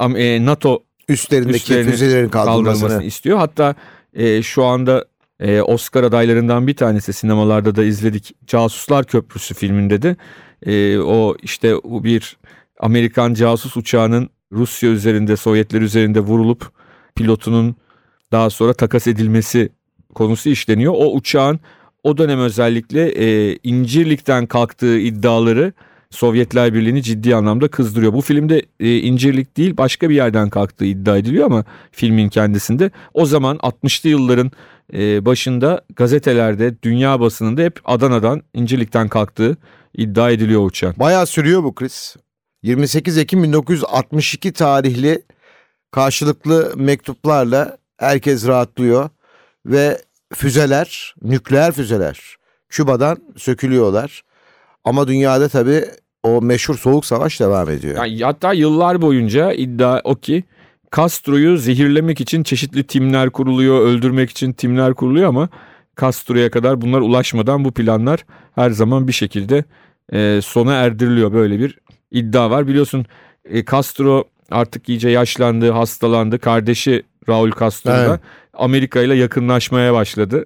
e, 0.00 0.46
NATO 0.46 0.82
Üstlerindeki 1.08 1.56
Üstlerini 1.56 1.90
füzelerin 1.90 2.28
kaldırılmasını 2.28 2.64
kaldırılmasını. 2.64 3.04
istiyor. 3.04 3.38
Hatta 3.38 3.74
e, 4.14 4.42
şu 4.42 4.64
anda 4.64 5.04
e, 5.40 5.60
Oscar 5.60 6.04
adaylarından 6.04 6.66
bir 6.66 6.76
tanesi 6.76 7.12
sinemalarda 7.12 7.76
da 7.76 7.84
izledik. 7.84 8.34
Casuslar 8.46 9.04
Köprüsü 9.04 9.54
filminde 9.54 10.02
de 10.02 10.16
e, 10.66 10.98
o 10.98 11.36
işte 11.42 11.74
bir 11.84 12.36
Amerikan 12.80 13.34
casus 13.34 13.76
uçağının 13.76 14.30
Rusya 14.52 14.90
üzerinde 14.90 15.36
Sovyetler 15.36 15.80
üzerinde 15.80 16.20
vurulup 16.20 16.72
pilotunun 17.14 17.76
daha 18.32 18.50
sonra 18.50 18.74
takas 18.74 19.06
edilmesi 19.06 19.68
konusu 20.14 20.48
işleniyor. 20.48 20.92
O 20.96 21.12
uçağın 21.12 21.60
o 22.02 22.18
dönem 22.18 22.40
özellikle 22.40 23.08
e, 23.08 23.58
İncirlik'ten 23.62 24.46
kalktığı 24.46 24.98
iddiaları 24.98 25.72
Sovyetler 26.10 26.74
Birliği'ni 26.74 27.02
ciddi 27.02 27.36
anlamda 27.36 27.68
kızdırıyor. 27.68 28.12
Bu 28.12 28.20
filmde 28.20 28.62
e, 28.80 28.98
İncirlik 28.98 29.56
değil 29.56 29.76
başka 29.76 30.10
bir 30.10 30.14
yerden 30.14 30.50
kalktığı 30.50 30.84
iddia 30.84 31.16
ediliyor 31.18 31.46
ama 31.46 31.64
filmin 31.92 32.28
kendisinde 32.28 32.90
o 33.14 33.26
zaman 33.26 33.56
60'lı 33.56 34.08
yılların 34.08 34.50
e, 34.94 35.24
başında 35.24 35.82
gazetelerde 35.96 36.82
dünya 36.82 37.20
basınında 37.20 37.62
hep 37.62 37.80
Adana'dan 37.84 38.42
İncirlik'ten 38.54 39.08
kalktığı 39.08 39.56
iddia 39.94 40.30
ediliyor 40.30 40.66
uçağın. 40.66 40.94
Bayağı 40.98 41.26
sürüyor 41.26 41.64
bu 41.64 41.74
kriz. 41.74 42.16
28 42.62 43.18
Ekim 43.18 43.42
1962 43.42 44.52
tarihli 44.52 45.22
karşılıklı 45.90 46.72
mektuplarla 46.76 47.78
herkes 47.96 48.46
rahatlıyor 48.46 49.10
ve 49.66 49.98
füzeler, 50.34 51.14
nükleer 51.22 51.72
füzeler 51.72 52.36
Küba'dan 52.68 53.18
sökülüyorlar. 53.36 54.22
Ama 54.84 55.08
dünyada 55.08 55.48
tabii 55.48 55.84
o 56.22 56.42
meşhur 56.42 56.78
soğuk 56.78 57.04
savaş 57.04 57.40
devam 57.40 57.70
ediyor. 57.70 57.96
Yani 57.96 58.24
hatta 58.24 58.52
yıllar 58.52 59.02
boyunca 59.02 59.52
iddia 59.52 60.00
o 60.04 60.14
ki 60.14 60.44
Castro'yu 60.96 61.56
zehirlemek 61.56 62.20
için 62.20 62.42
çeşitli 62.42 62.84
timler 62.84 63.30
kuruluyor, 63.30 63.80
öldürmek 63.80 64.30
için 64.30 64.52
timler 64.52 64.94
kuruluyor 64.94 65.28
ama 65.28 65.48
Castro'ya 66.00 66.50
kadar 66.50 66.80
bunlar 66.80 67.00
ulaşmadan 67.00 67.64
bu 67.64 67.72
planlar 67.72 68.24
her 68.54 68.70
zaman 68.70 69.08
bir 69.08 69.12
şekilde 69.12 69.64
e, 70.12 70.40
sona 70.42 70.74
erdiriliyor. 70.74 71.32
Böyle 71.32 71.58
bir 71.58 71.78
iddia 72.10 72.50
var. 72.50 72.68
Biliyorsun 72.68 73.06
e, 73.44 73.64
Castro 73.64 74.24
artık 74.50 74.88
iyice 74.88 75.08
yaşlandı, 75.08 75.70
hastalandı. 75.70 76.38
Kardeşi 76.38 77.02
Raul 77.28 77.50
Castro 77.60 77.90
da 77.90 78.06
Evet. 78.06 78.20
Amerika 78.54 79.00
ile 79.00 79.14
yakınlaşmaya 79.14 79.94
başladı. 79.94 80.44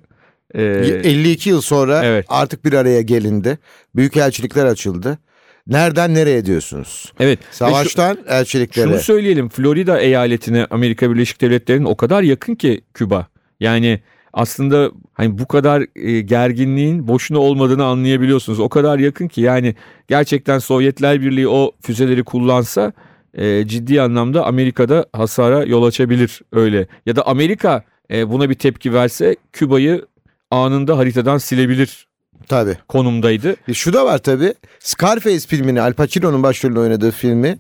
E, 0.55 0.63
52 0.63 1.51
yıl 1.51 1.61
sonra 1.61 2.05
evet. 2.05 2.27
artık 2.29 2.65
bir 2.65 2.73
araya 2.73 3.01
gelindi. 3.03 3.59
Büyükelçilikler 3.97 4.67
açıldı. 4.67 5.19
Nereden 5.67 6.15
nereye 6.15 6.47
diyorsunuz? 6.47 7.13
evet. 7.21 7.39
Ve 7.39 7.45
şu- 7.51 7.57
Savaştan 7.57 8.19
elçiliklere. 8.29 8.87
Şunu 8.87 8.99
söyleyelim 8.99 9.49
Florida 9.49 10.01
eyaletine 10.01 10.67
Amerika 10.71 11.11
Birleşik 11.11 11.41
Devletleri'nin 11.41 11.85
o 11.85 11.97
kadar 11.97 12.23
yakın 12.23 12.55
ki 12.55 12.81
Küba. 12.95 13.27
Yani 13.61 14.01
aslında 14.33 14.91
hani 15.15 15.39
bu 15.39 15.47
kadar 15.49 15.87
e, 15.97 16.21
gerginliğin 16.21 17.09
boşuna 17.09 17.39
olmadığını 17.39 17.85
anlayabiliyorsunuz. 17.85 18.61
O 18.61 18.69
kadar 18.69 18.99
yakın 18.99 19.29
ki 19.29 19.41
yani 19.41 19.75
gerçekten 20.09 20.59
Sovyetler 20.59 21.21
Birliği 21.21 21.49
o 21.49 21.73
füzeleri 21.81 22.25
kullansa 22.25 22.93
e, 23.35 23.67
ciddi 23.67 24.03
anlamda 24.03 24.47
Amerika'da 24.47 25.07
hasara 25.13 25.65
yol 25.65 25.83
açabilir 25.83 26.43
öyle. 26.53 26.87
Ya 27.07 27.17
da 27.17 27.27
Amerika 27.27 27.85
e, 28.11 28.31
buna 28.31 28.51
bir 28.51 28.55
tepki 28.55 28.93
verse 28.95 29.37
Küba'yı 29.53 30.07
anında 30.51 30.99
haritadan 30.99 31.39
silebilir 31.39 32.07
Tabii. 32.49 32.79
konumdaydı. 32.89 33.57
E, 33.69 33.75
Şu 33.75 33.93
da 33.93 34.07
var 34.07 34.19
tabii. 34.19 34.55
Scarface 34.81 35.39
filmini 35.47 35.81
Al 35.83 35.93
Pacino'nun 35.93 36.43
başrolünde 36.43 36.81
oynadığı 36.81 37.11
filmi 37.11 37.59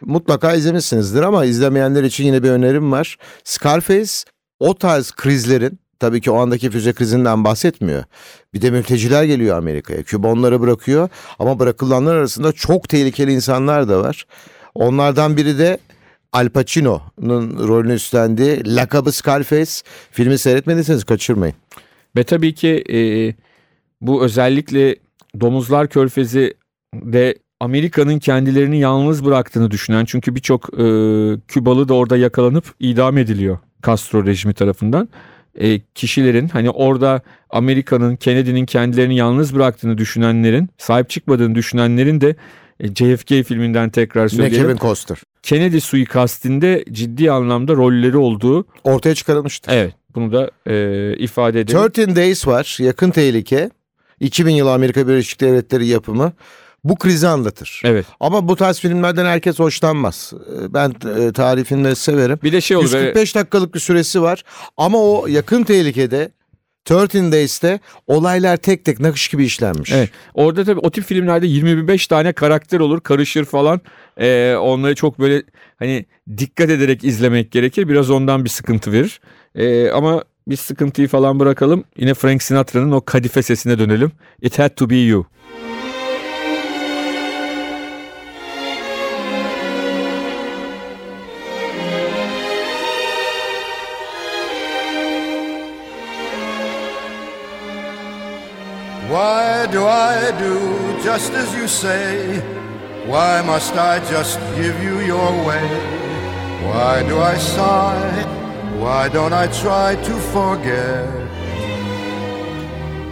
mutlaka 0.00 0.54
izlemişsinizdir 0.54 1.22
ama 1.22 1.44
izlemeyenler 1.44 2.02
için 2.04 2.24
yine 2.24 2.42
bir 2.42 2.50
önerim 2.50 2.92
var. 2.92 3.16
Scarface 3.44 4.12
o 4.60 4.74
tarz 4.78 5.10
krizlerin 5.12 5.78
tabii 6.00 6.20
ki 6.20 6.30
o 6.30 6.36
andaki 6.36 6.70
füze 6.70 6.92
krizinden 6.92 7.44
bahsetmiyor. 7.44 8.04
Bir 8.54 8.62
de 8.62 8.70
mülteciler 8.70 9.24
geliyor 9.24 9.58
Amerika'ya. 9.58 10.02
Küba 10.02 10.28
onları 10.28 10.60
bırakıyor 10.60 11.08
ama 11.38 11.58
bırakılanlar 11.58 12.16
arasında 12.16 12.52
çok 12.52 12.88
tehlikeli 12.88 13.32
insanlar 13.32 13.88
da 13.88 14.00
var. 14.00 14.26
Onlardan 14.74 15.36
biri 15.36 15.58
de 15.58 15.78
Al 16.34 16.48
Pacino'nun 16.48 17.68
rolünü 17.68 17.92
üstlendiği 17.92 18.76
lakabı 18.76 19.12
Scarface. 19.12 19.72
Filmi 20.10 20.38
seyretmediyseniz 20.38 21.04
kaçırmayın. 21.04 21.54
Ve 22.16 22.24
tabii 22.24 22.54
ki 22.54 22.84
e, 22.92 22.98
bu 24.00 24.24
özellikle 24.24 24.96
Domuzlar 25.40 25.88
Körfezi 25.88 26.54
de 26.94 27.34
Amerika'nın 27.60 28.18
kendilerini 28.18 28.78
yalnız 28.78 29.24
bıraktığını 29.24 29.70
düşünen 29.70 30.04
çünkü 30.04 30.34
birçok 30.34 30.64
e, 30.74 30.84
Kübalı 31.48 31.88
da 31.88 31.94
orada 31.94 32.16
yakalanıp 32.16 32.64
idam 32.80 33.18
ediliyor 33.18 33.58
Castro 33.86 34.26
rejimi 34.26 34.54
tarafından. 34.54 35.08
E, 35.54 35.80
kişilerin 35.80 36.48
hani 36.48 36.70
orada 36.70 37.20
Amerika'nın 37.50 38.16
Kennedy'nin 38.16 38.66
kendilerini 38.66 39.16
yalnız 39.16 39.54
bıraktığını 39.54 39.98
düşünenlerin 39.98 40.68
sahip 40.78 41.10
çıkmadığını 41.10 41.54
düşünenlerin 41.54 42.20
de 42.20 42.36
JFK 42.82 43.28
filminden 43.28 43.90
tekrar 43.90 44.20
Yine 44.22 44.28
söyleyelim. 44.42 44.62
Kevin 44.66 44.76
Costner. 44.76 45.18
Kennedy 45.42 45.80
suikastinde 45.80 46.84
ciddi 46.92 47.30
anlamda 47.30 47.72
rolleri 47.74 48.16
olduğu 48.16 48.66
Ortaya 48.84 49.14
çıkarılmıştır. 49.14 49.72
evet 49.72 49.94
bunu 50.14 50.32
da 50.32 50.50
e, 50.66 51.16
ifade 51.16 51.60
edelim. 51.60 51.78
13 51.78 51.96
Days 52.16 52.46
var. 52.46 52.76
Yakın 52.80 53.10
tehlike. 53.10 53.70
2000 54.20 54.52
yılı 54.52 54.72
Amerika 54.72 55.08
Birleşik 55.08 55.40
Devletleri 55.40 55.86
yapımı. 55.86 56.32
Bu 56.84 56.96
krizi 56.96 57.28
anlatır. 57.28 57.80
Evet. 57.84 58.06
Ama 58.20 58.48
bu 58.48 58.56
tarz 58.56 58.78
filmlerden 58.80 59.24
herkes 59.24 59.58
hoşlanmaz. 59.58 60.32
Ee, 60.34 60.74
Ben 60.74 60.94
e, 61.18 61.32
tarih 61.32 61.64
filmleri 61.64 61.96
severim. 61.96 62.38
Bir 62.42 62.52
de 62.52 62.60
şey 62.60 62.76
olur. 62.76 62.92
böyle- 62.92 62.98
145 63.06 63.34
dakikalık 63.34 63.74
bir 63.74 63.80
süresi 63.80 64.22
var. 64.22 64.42
Ama 64.76 64.98
o 64.98 65.26
yakın 65.26 65.62
tehlikede 65.64 66.30
13 66.90 67.14
Days'te 67.14 67.80
olaylar 68.06 68.56
tek 68.56 68.84
tek 68.84 69.00
nakış 69.00 69.28
gibi 69.28 69.44
işlenmiş. 69.44 69.92
Evet. 69.92 70.10
Orada 70.34 70.64
tabii 70.64 70.80
o 70.80 70.90
tip 70.90 71.04
filmlerde 71.04 71.46
25 71.46 72.06
tane 72.06 72.32
karakter 72.32 72.80
olur, 72.80 73.00
karışır 73.00 73.44
falan. 73.44 73.80
Ee, 74.16 74.54
onları 74.60 74.94
çok 74.94 75.18
böyle 75.18 75.42
hani 75.78 76.06
dikkat 76.38 76.70
ederek 76.70 77.04
izlemek 77.04 77.52
gerekir. 77.52 77.88
Biraz 77.88 78.10
ondan 78.10 78.44
bir 78.44 78.50
sıkıntı 78.50 78.92
verir. 78.92 79.20
Ee, 79.54 79.90
ama 79.90 80.24
biz 80.48 80.60
sıkıntıyı 80.60 81.08
falan 81.08 81.40
bırakalım. 81.40 81.84
Yine 81.96 82.14
Frank 82.14 82.42
Sinatra'nın 82.42 82.92
o 82.92 83.00
kadife 83.00 83.42
sesine 83.42 83.78
dönelim. 83.78 84.12
It 84.42 84.58
had 84.58 84.76
to 84.76 84.90
be 84.90 84.96
you. 84.96 85.26
Why 99.64 99.72
do 99.72 99.86
I 99.86 100.38
do 100.38 101.02
just 101.02 101.32
as 101.32 101.54
you 101.54 101.66
say? 101.66 102.38
Why 103.06 103.40
must 103.40 103.72
I 103.74 103.98
just 104.10 104.38
give 104.56 104.76
you 104.82 105.00
your 105.00 105.32
way? 105.46 105.68
Why 106.68 107.02
do 107.08 107.18
I 107.18 107.38
sigh? 107.38 108.24
Why 108.76 109.08
don't 109.08 109.32
I 109.32 109.46
try 109.62 109.96
to 109.96 110.14
forget? 110.36 111.08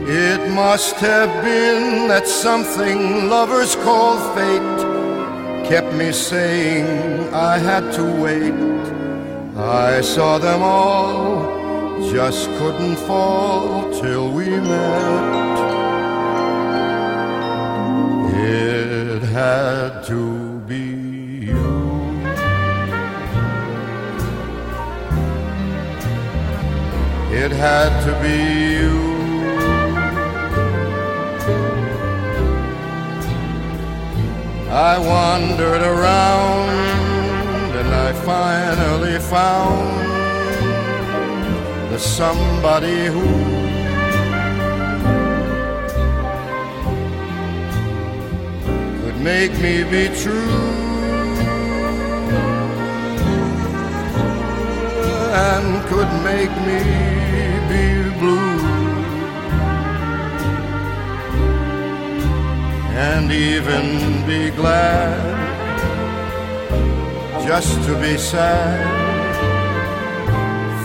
It 0.06 0.50
must 0.50 0.96
have 0.96 1.32
been 1.42 2.08
that 2.08 2.28
something 2.28 3.30
lovers 3.30 3.74
call 3.76 4.18
fate 4.34 4.80
kept 5.66 5.94
me 5.94 6.12
saying 6.12 7.32
I 7.32 7.56
had 7.56 7.94
to 7.94 8.04
wait. 8.24 8.52
I 9.56 10.02
saw 10.02 10.36
them 10.36 10.60
all, 10.62 12.12
just 12.12 12.44
couldn't 12.58 12.96
fall 12.96 13.90
till 14.02 14.30
we 14.30 14.50
met. 14.50 15.71
It 18.44 19.22
had 19.22 20.02
to 20.06 20.58
be 20.66 20.84
you. 21.46 21.92
It 27.32 27.52
had 27.52 27.92
to 28.06 28.12
be 28.20 28.38
you. 28.78 29.12
I 34.68 34.98
wandered 34.98 35.82
around 35.82 36.70
and 37.76 37.94
I 37.94 38.12
finally 38.24 39.18
found 39.20 40.02
the 41.92 41.98
somebody 41.98 43.06
who 43.06 43.61
make 49.22 49.52
me 49.60 49.84
be 49.84 50.08
true 50.22 50.92
and 55.48 55.84
could 55.86 56.12
make 56.24 56.50
me 56.66 56.80
be 57.70 58.18
blue 58.18 58.58
and 63.08 63.30
even 63.30 64.26
be 64.26 64.50
glad 64.56 65.32
just 67.46 67.74
to 67.86 67.94
be 68.00 68.16
sad 68.16 69.02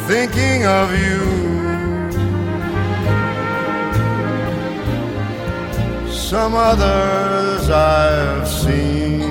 thinking 0.08 0.66
of 0.66 0.92
you. 0.98 1.47
Some 6.30 6.56
others 6.56 7.70
I've 7.70 8.46
seen 8.46 9.22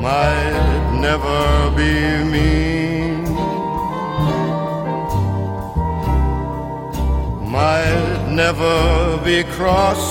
might 0.00 1.00
never 1.00 1.72
be 1.76 1.94
mean, 2.30 3.24
might 7.50 8.28
never 8.30 9.18
be 9.24 9.42
cross 9.42 10.04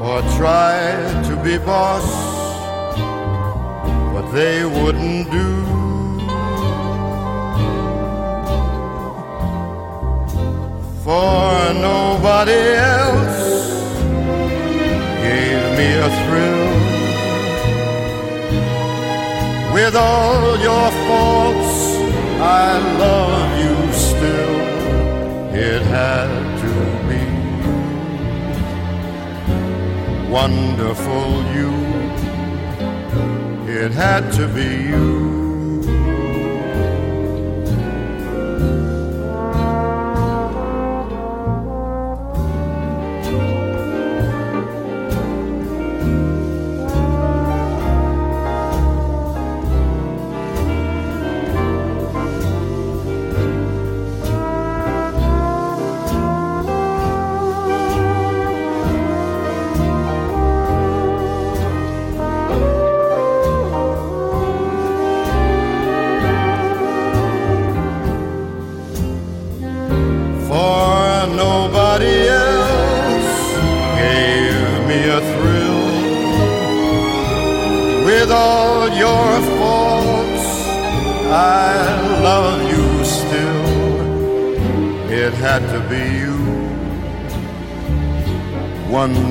or 0.00 0.22
try 0.38 0.72
to 1.28 1.36
be 1.44 1.58
boss, 1.58 2.08
but 4.14 4.30
they 4.32 4.64
wouldn't 4.64 5.30
do. 5.30 5.85
For 11.06 11.72
nobody 11.74 12.62
else 12.96 13.38
gave 15.22 15.64
me 15.78 15.88
a 16.06 16.10
thrill. 16.22 16.72
With 19.72 19.94
all 19.94 20.58
your 20.58 20.90
faults, 21.06 21.76
I 22.40 22.70
love 23.04 23.48
you 23.62 23.76
still. 23.92 24.56
It 25.54 25.82
had 25.82 26.32
to 26.64 26.72
be 27.08 27.24
wonderful, 30.28 31.28
you. 31.56 31.72
It 33.80 33.92
had 33.92 34.32
to 34.32 34.48
be 34.48 34.70
you. 34.90 35.45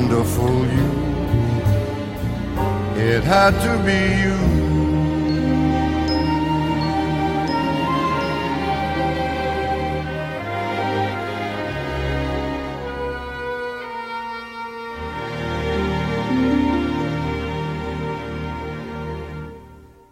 Wonderful 0.06 0.58
you. 0.78 0.90
It 2.96 3.24
had 3.24 3.54
to 3.66 3.84
be 3.84 4.00
you. 4.24 4.36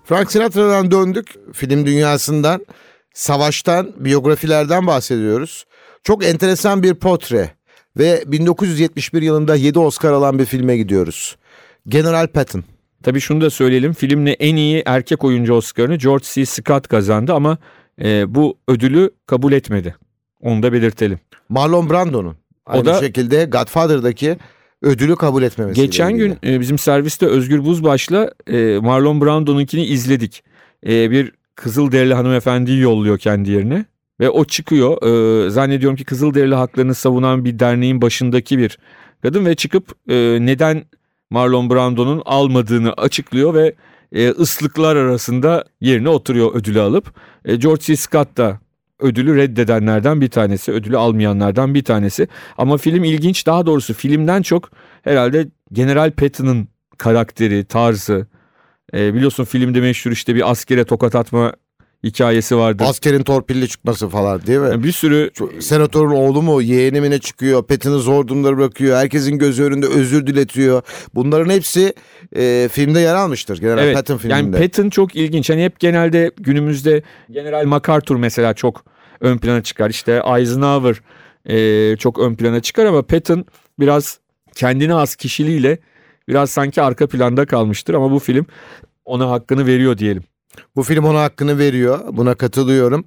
Frank 0.03 0.31
Sinatra'dan 0.31 0.91
döndük. 0.91 1.53
Film 1.53 1.85
dünyasından, 1.85 2.65
savaştan, 3.13 3.93
biyografilerden 3.97 4.87
bahsediyoruz. 4.87 5.65
Çok 6.03 6.25
enteresan 6.25 6.83
bir 6.83 6.93
portre 6.93 7.62
ve 7.97 8.23
1971 8.27 9.21
yılında 9.21 9.55
7 9.55 9.79
Oscar 9.79 10.11
alan 10.11 10.39
bir 10.39 10.45
filme 10.45 10.77
gidiyoruz. 10.77 11.35
General 11.87 12.27
Patton. 12.27 12.63
Tabii 13.03 13.19
şunu 13.19 13.41
da 13.41 13.49
söyleyelim. 13.49 13.93
Filmle 13.93 14.31
en 14.31 14.55
iyi 14.55 14.83
erkek 14.85 15.23
oyuncu 15.23 15.53
Oscar'ını 15.53 15.95
George 15.95 16.25
C. 16.33 16.45
Scott 16.45 16.87
kazandı 16.87 17.33
ama 17.33 17.57
e, 18.01 18.35
bu 18.35 18.57
ödülü 18.67 19.09
kabul 19.27 19.53
etmedi. 19.53 19.95
Onu 20.41 20.63
da 20.63 20.73
belirtelim. 20.73 21.19
Marlon 21.49 21.89
Brando'nun 21.89 22.35
aynı 22.65 22.85
da- 22.85 22.99
şekilde 22.99 23.45
Godfather'daki 23.45 24.37
ödülü 24.81 25.15
kabul 25.15 25.43
etmemesi. 25.43 25.81
Geçen 25.81 26.17
gün 26.17 26.37
e, 26.45 26.59
bizim 26.59 26.77
serviste 26.77 27.25
Özgür 27.25 27.65
Buzbaş'la 27.65 28.31
e, 28.47 28.79
Marlon 28.81 29.21
Brando'nunkini 29.21 29.85
izledik. 29.85 30.43
E, 30.87 31.11
bir 31.11 31.31
Kızılderili 31.55 32.13
hanımefendiyi 32.13 32.79
yolluyor 32.79 33.17
kendi 33.17 33.51
yerine. 33.51 33.85
Ve 34.19 34.29
o 34.29 34.45
çıkıyor. 34.45 35.03
E, 35.45 35.49
zannediyorum 35.49 35.95
ki 35.95 36.03
Kızılderili 36.03 36.55
haklarını 36.55 36.95
savunan 36.95 37.45
bir 37.45 37.59
derneğin 37.59 38.01
başındaki 38.01 38.57
bir 38.57 38.77
kadın. 39.21 39.45
Ve 39.45 39.55
çıkıp 39.55 39.91
e, 40.09 40.37
neden 40.41 40.83
Marlon 41.29 41.69
Brando'nun 41.69 42.21
almadığını 42.25 42.93
açıklıyor 42.93 43.53
ve 43.53 43.75
e, 44.11 44.29
ıslıklar 44.29 44.95
arasında 44.95 45.65
yerine 45.81 46.09
oturuyor 46.09 46.55
ödülü 46.55 46.81
alıp. 46.81 47.13
E, 47.45 47.55
George 47.55 47.81
C. 47.81 47.95
Scott 47.95 48.37
da 48.37 48.59
ödülü 48.99 49.35
reddedenlerden 49.35 50.21
bir 50.21 50.29
tanesi, 50.29 50.71
ödülü 50.71 50.97
almayanlardan 50.97 51.73
bir 51.73 51.83
tanesi. 51.83 52.27
Ama 52.57 52.77
film 52.77 53.03
ilginç, 53.03 53.45
daha 53.45 53.65
doğrusu 53.65 53.93
filmden 53.93 54.41
çok 54.41 54.69
herhalde 55.03 55.47
General 55.71 56.11
Patton'ın 56.11 56.67
karakteri, 56.97 57.65
tarzı. 57.65 58.27
E, 58.93 59.13
biliyorsun 59.13 59.43
filmde 59.43 59.81
meşhur 59.81 60.11
işte 60.11 60.35
bir 60.35 60.51
askere 60.51 60.83
tokat 60.83 61.15
atma 61.15 61.53
hikayesi 62.03 62.57
vardır. 62.57 62.85
Askerin 62.87 63.23
torpilli 63.23 63.67
çıkması 63.67 64.09
falan 64.09 64.45
değil 64.47 64.59
mi? 64.59 64.83
bir 64.83 64.91
sürü 64.91 65.31
Senatörün 65.59 66.09
oğlu 66.09 66.41
mu 66.41 66.61
yeğeni 66.61 67.01
mi 67.01 67.09
ne 67.09 67.19
çıkıyor 67.19 67.63
Patton'ı 67.63 67.99
zor 67.99 68.27
durumda 68.27 68.57
bırakıyor 68.57 68.97
herkesin 68.97 69.37
gözü 69.37 69.63
önünde 69.63 69.87
özür 69.87 70.27
diletiyor 70.27 70.81
bunların 71.15 71.49
hepsi 71.49 71.93
e, 72.35 72.69
filmde 72.71 72.99
yer 72.99 73.15
almıştır 73.15 73.57
General 73.57 73.83
evet, 73.83 73.95
Patton 73.95 74.17
filminde. 74.17 74.37
Yani 74.37 74.67
Patton 74.67 74.89
çok 74.89 75.15
ilginç. 75.15 75.49
Hani 75.49 75.63
hep 75.63 75.79
genelde 75.79 76.31
günümüzde 76.37 77.03
General 77.31 77.65
MacArthur 77.65 78.15
mesela 78.15 78.53
çok 78.53 78.85
ön 79.21 79.37
plana 79.37 79.63
çıkar. 79.63 79.89
İşte 79.89 80.21
Eisenhower 80.37 81.01
e, 81.45 81.97
çok 81.97 82.19
ön 82.19 82.35
plana 82.35 82.59
çıkar 82.61 82.85
ama 82.85 83.01
Patton 83.01 83.45
biraz 83.79 84.19
kendine 84.55 84.93
az 84.93 85.15
kişiliğiyle 85.15 85.77
biraz 86.27 86.51
sanki 86.51 86.81
arka 86.81 87.07
planda 87.07 87.45
kalmıştır 87.45 87.93
ama 87.93 88.11
bu 88.11 88.19
film 88.19 88.45
ona 89.05 89.29
hakkını 89.29 89.65
veriyor 89.65 89.97
diyelim. 89.97 90.23
Bu 90.75 90.83
film 90.83 91.05
ona 91.05 91.21
hakkını 91.21 91.57
veriyor 91.57 91.99
buna 92.11 92.35
katılıyorum 92.35 93.05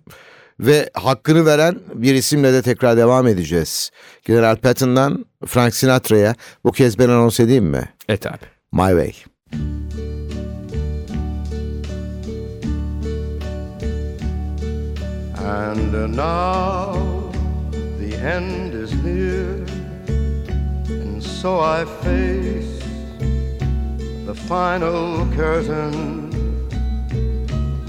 ve 0.61 0.91
hakkını 0.95 1.47
veren 1.47 1.81
bir 1.95 2.15
isimle 2.15 2.53
de 2.53 2.63
tekrar 2.63 2.97
devam 2.97 3.27
edeceğiz. 3.27 3.91
General 4.25 4.57
Patton'dan 4.57 5.27
Frank 5.47 5.75
Sinatra'ya 5.75 6.35
bu 6.65 6.73
kez 6.73 6.99
ben 6.99 7.09
anons 7.09 7.41
edeyim 7.41 7.65
mi? 7.65 7.89
Et 8.09 8.27
abi. 8.27 8.47
My 8.73 8.91
Way. 8.91 9.13
And 15.47 16.17
now 16.17 17.31
the 18.01 18.17
end 18.17 18.75
is 18.75 18.93
near, 19.05 19.47
and 20.89 21.23
so 21.23 21.61
I 21.61 21.85
face 22.03 22.83
the 24.27 24.35
final 24.35 25.27
curtain. 25.37 26.36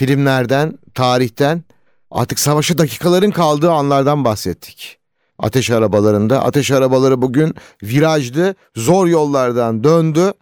filmlerden, 0.00 0.78
tarihten, 0.94 1.64
artık 2.10 2.38
savaşa 2.38 2.78
dakikaların 2.78 3.30
kaldığı 3.30 3.70
anlardan 3.70 4.24
bahsettik. 4.24 4.98
Ateş 5.38 5.70
arabalarında, 5.70 6.44
ateş 6.44 6.70
arabaları 6.70 7.22
bugün 7.22 7.54
virajlı, 7.82 8.54
zor 8.76 9.06
yollardan 9.06 9.84
döndü. 9.84 10.32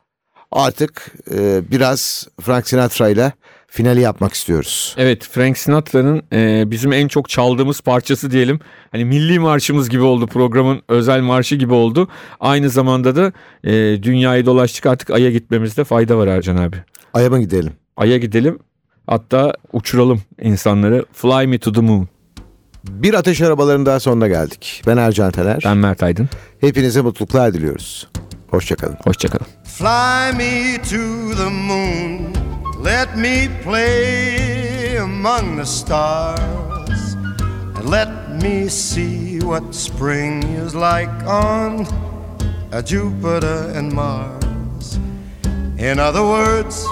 Artık 0.53 1.13
e, 1.35 1.71
biraz 1.71 2.29
Frank 2.41 2.69
Sinatra 2.69 3.09
ile 3.09 3.33
finali 3.67 4.01
yapmak 4.01 4.33
istiyoruz. 4.33 4.95
Evet 4.99 5.29
Frank 5.33 5.59
Sinatra'nın 5.59 6.23
e, 6.33 6.71
bizim 6.71 6.93
en 6.93 7.09
çok 7.09 7.29
çaldığımız 7.29 7.81
parçası 7.81 8.31
diyelim. 8.31 8.61
Hani 8.91 9.05
milli 9.05 9.39
marşımız 9.39 9.89
gibi 9.89 10.03
oldu 10.03 10.27
programın 10.27 10.83
özel 10.89 11.21
marşı 11.21 11.57
gibi 11.57 11.73
oldu. 11.73 12.09
Aynı 12.41 12.71
zamanda 12.71 13.17
da 13.17 13.33
e, 13.65 14.03
dünyayı 14.03 14.47
dolaştık 14.47 14.87
artık 14.87 15.11
Ay'a 15.11 15.31
gitmemizde 15.31 15.85
fayda 15.85 16.19
var 16.19 16.27
Ercan 16.27 16.57
abi. 16.57 16.77
Ay'a 17.15 17.31
mı 17.31 17.41
gidelim? 17.41 17.73
Ay'a 17.97 18.19
gidelim 18.19 18.59
hatta 19.09 19.53
uçuralım 19.73 20.21
insanları. 20.43 21.05
Fly 21.13 21.47
me 21.47 21.59
to 21.59 21.73
the 21.73 21.81
moon. 21.81 22.09
Bir 22.85 23.15
ateş 23.15 23.41
arabalarının 23.41 23.87
daha 23.87 24.01
sonuna 24.01 24.29
geldik. 24.29 24.83
Ben 24.87 24.97
Ercan 24.97 25.31
Taner. 25.31 25.63
Ben 25.65 25.77
Mert 25.77 26.03
Aydın. 26.03 26.29
Hepinize 26.61 27.01
mutluluklar 27.01 27.55
diliyoruz. 27.55 28.09
Hoşçakalın. 28.51 28.97
Hoşçakalın. 29.05 29.47
Fly 29.65 30.33
me 30.37 30.83
to 30.83 31.37
the 31.37 31.51
moon, 31.51 32.35
let 32.85 33.17
me 33.17 33.49
play 33.65 34.99
among 34.99 35.59
the 35.59 35.67
stars, 35.67 37.17
and 37.77 37.91
let 37.93 38.09
me 38.43 38.69
see 38.71 39.39
what 39.41 39.63
spring 39.75 40.45
is 40.67 40.75
like 40.75 41.11
on 41.27 41.87
Jupiter 42.87 43.79
and 43.79 43.93
Mars. 43.93 44.99
In 45.79 45.99
other 45.99 46.23
words, 46.23 46.87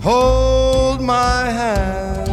hold 0.00 1.00
my 1.00 1.44
hand. 1.50 2.28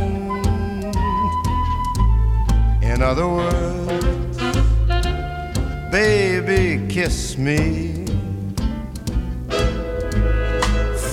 In 2.81 3.01
other 3.01 3.27
words, 3.27 4.37
baby, 5.91 6.87
kiss 6.87 7.37
me. 7.37 8.05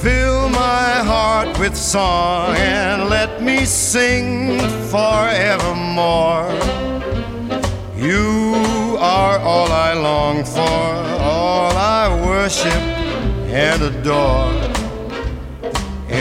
Fill 0.02 0.48
my 0.50 1.02
heart 1.10 1.58
with 1.58 1.76
song 1.76 2.54
and 2.56 3.08
let 3.10 3.42
me 3.42 3.64
sing 3.64 4.60
forevermore. 4.90 6.50
You 7.96 8.96
are 9.00 9.38
all 9.38 9.70
I 9.72 9.94
long 9.94 10.44
for, 10.44 10.60
all 10.60 11.76
I 11.76 12.08
worship 12.26 12.82
and 13.50 13.82
adore. 13.82 14.63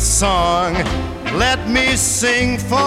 song, 0.00 0.74
let 1.34 1.68
me 1.68 1.96
sing 1.96 2.58
forevermore. 2.58 2.86